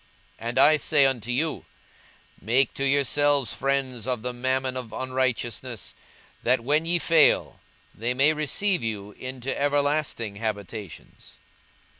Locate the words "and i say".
0.49-1.05